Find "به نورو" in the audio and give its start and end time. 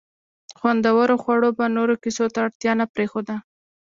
1.57-1.95